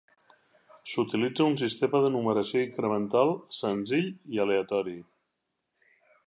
S'utilitza 0.93 1.45
un 1.49 1.57
sistema 1.61 2.01
de 2.05 2.09
numeració 2.15 2.63
incremental 2.69 3.35
senzill 3.59 4.09
i 4.37 4.43
aleatori. 4.47 4.97